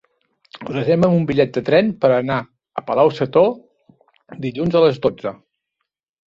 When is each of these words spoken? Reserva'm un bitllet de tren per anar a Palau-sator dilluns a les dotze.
Reserva'm 0.69 1.11
un 1.17 1.27
bitllet 1.31 1.51
de 1.57 1.61
tren 1.67 1.91
per 2.05 2.09
anar 2.15 2.37
a 2.81 2.83
Palau-sator 2.87 3.53
dilluns 4.47 4.79
a 4.79 4.83
les 4.87 4.99
dotze. 5.07 5.37